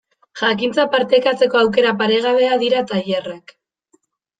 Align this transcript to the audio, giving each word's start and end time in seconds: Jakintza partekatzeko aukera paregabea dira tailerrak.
Jakintza 0.39 0.85
partekatzeko 0.95 1.61
aukera 1.67 1.95
paregabea 2.03 2.59
dira 2.67 2.87
tailerrak. 2.97 3.61